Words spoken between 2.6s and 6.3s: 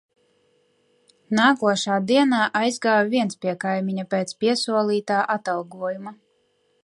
aizgāju viens pie kaimiņa pēc piesolītā atalgojuma.